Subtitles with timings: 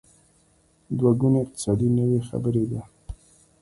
[0.97, 2.81] دوه ګونی اقتصاد نوې خبره ده.